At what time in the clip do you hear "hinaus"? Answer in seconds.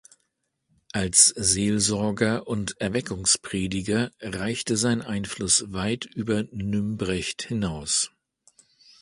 7.43-8.09